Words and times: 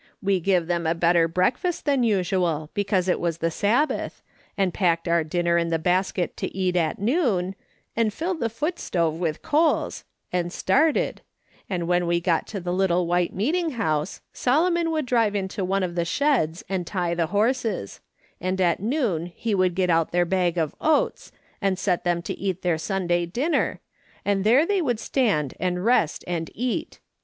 We 0.19 0.39
give 0.39 0.65
them 0.65 0.87
a 0.87 0.95
better 0.95 1.27
breakfast 1.27 1.85
than 1.85 2.01
usual, 2.01 2.71
because 2.73 3.07
it 3.07 3.19
was 3.19 3.37
the 3.37 3.51
Sab 3.51 3.89
bath, 3.89 4.23
and 4.57 4.73
packed 4.73 5.07
our 5.07 5.23
dinner 5.23 5.59
in 5.59 5.69
the 5.69 5.77
basket 5.77 6.35
to 6.37 6.51
eat 6.57 6.75
at 6.75 6.97
noon, 6.97 7.53
and 7.95 8.11
filled 8.11 8.39
the 8.39 8.49
foot 8.49 8.79
stove 8.79 9.13
with 9.19 9.43
coals, 9.43 10.03
and 10.33 10.51
started, 10.51 11.21
and 11.69 11.87
when 11.87 12.07
we 12.07 12.19
got 12.19 12.47
to 12.47 12.59
the 12.59 12.73
little 12.73 13.05
white 13.05 13.31
meeting 13.31 13.73
house, 13.73 14.21
Solomon 14.33 14.89
would 14.89 15.05
drive 15.05 15.35
into 15.35 15.63
one 15.63 15.83
of 15.83 15.93
the 15.93 16.03
sheds 16.03 16.63
and 16.67 16.87
tie 16.87 17.13
the 17.13 17.27
horses; 17.27 17.99
and 18.39 18.59
at 18.59 18.79
noon 18.79 19.27
he 19.27 19.53
would 19.53 19.75
get 19.75 19.91
out 19.91 20.11
their 20.11 20.25
bag 20.25 20.57
of 20.57 20.73
oats, 20.81 21.31
and 21.61 21.77
set 21.77 22.03
them 22.03 22.23
to 22.23 22.33
eat 22.39 22.63
their 22.63 22.79
Sunday 22.79 23.27
dinner, 23.27 23.81
and 24.25 24.43
there 24.43 24.65
they 24.65 24.81
would 24.81 24.99
stand 24.99 25.53
and 25.59 25.85
rest 25.85 26.23
and 26.25 26.49
eat. 26.55 26.99